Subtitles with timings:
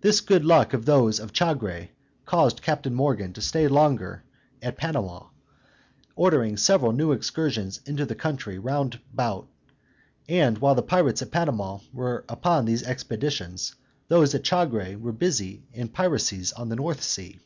[0.00, 1.90] This good luck of those of Chagre
[2.24, 4.22] caused Captain Morgan to stay longer
[4.62, 5.26] at Panama,
[6.16, 9.48] ordering several new excursions into the country round about;
[10.26, 13.74] and while the pirates at Panama were upon these expeditions,
[14.08, 17.38] those at Chagre were busy in piracies on the North Sea.